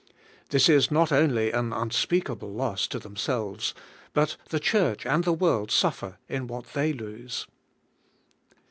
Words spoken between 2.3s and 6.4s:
loss to themselves, but the Church and the world suffer